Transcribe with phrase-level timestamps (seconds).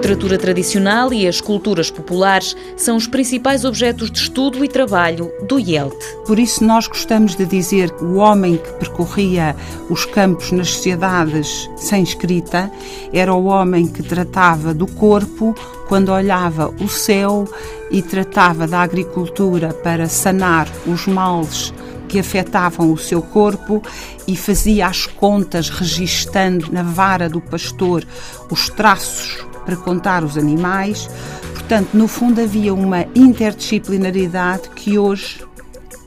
[0.00, 5.60] literatura tradicional e as culturas populares são os principais objetos de estudo e trabalho do
[5.60, 5.94] IELT.
[6.26, 9.54] Por isso, nós gostamos de dizer que o homem que percorria
[9.90, 12.72] os campos nas sociedades sem escrita
[13.12, 15.54] era o homem que tratava do corpo
[15.86, 17.46] quando olhava o céu
[17.90, 21.74] e tratava da agricultura para sanar os males
[22.08, 23.82] que afetavam o seu corpo
[24.26, 28.02] e fazia as contas registando na vara do pastor
[28.50, 31.08] os traços para contar os animais.
[31.54, 35.44] Portanto, no fundo, havia uma interdisciplinaridade que hoje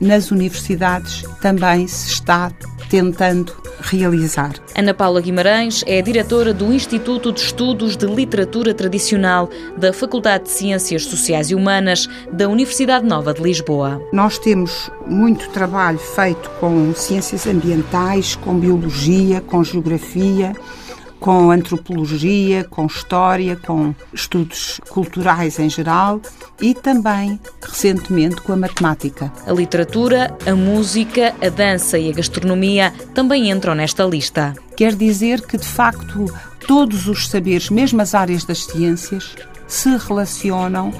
[0.00, 2.52] nas universidades também se está
[2.88, 4.54] tentando realizar.
[4.76, 10.50] Ana Paula Guimarães é diretora do Instituto de Estudos de Literatura Tradicional da Faculdade de
[10.50, 14.00] Ciências Sociais e Humanas da Universidade Nova de Lisboa.
[14.12, 20.54] Nós temos muito trabalho feito com ciências ambientais, com biologia, com geografia
[21.24, 26.20] com antropologia, com história, com estudos culturais em geral
[26.60, 29.32] e também, recentemente, com a matemática.
[29.46, 34.52] A literatura, a música, a dança e a gastronomia também entram nesta lista.
[34.76, 36.26] Quer dizer que, de facto,
[36.68, 39.34] todos os saberes, mesmo as áreas das ciências,
[39.66, 40.92] se relacionam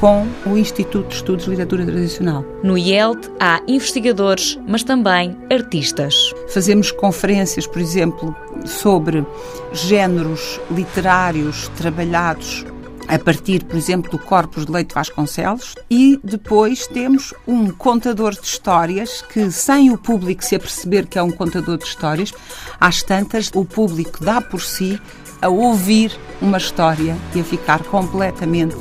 [0.00, 2.44] com o Instituto de Estudos de Literatura Tradicional.
[2.64, 6.32] No IELT há investigadores, mas também artistas.
[6.48, 8.34] Fazemos conferências, por exemplo,
[8.64, 9.24] sobre
[9.72, 12.64] géneros literários trabalhados
[13.08, 18.46] a partir, por exemplo, do Corpus de Leite Vasconcelos, e depois temos um contador de
[18.46, 22.32] histórias que, sem o público se aperceber que é um contador de histórias,
[22.80, 25.00] às tantas, o público dá por si
[25.42, 28.76] a ouvir uma história e a ficar completamente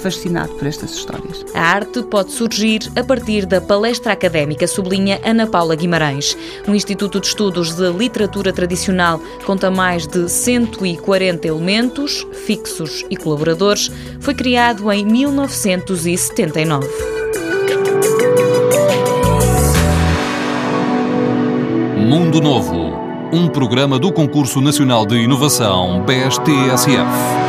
[0.00, 1.44] fascinado por estas histórias.
[1.54, 6.36] A arte pode surgir a partir da palestra académica, sublinha Ana Paula Guimarães.
[6.66, 13.90] O Instituto de Estudos de Literatura Tradicional conta mais de 140 elementos, fixos e colaboradores.
[14.20, 16.88] Foi criado em 1979.
[21.96, 22.92] Mundo Novo,
[23.32, 27.39] um programa do Concurso Nacional de Inovação BSTSF.